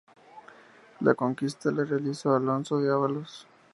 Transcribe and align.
La 1.01 1.13
conquista 1.13 1.69
la 1.69 1.83
realizó 1.85 2.33
Alonso 2.35 2.79
de 2.79 2.89
Avalos. 2.91 3.45